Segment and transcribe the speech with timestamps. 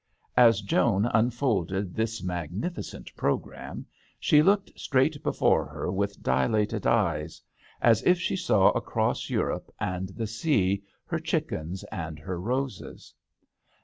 [0.35, 3.85] As Joan unfolded this mag nificent programme,
[4.19, 7.39] she looked straight before her with dilated iyes,
[7.83, 9.99] as if she saw across Europe THE HdTEL D'aNGLETERRE.
[9.99, 13.13] 35 and the sea her chickens and her roses.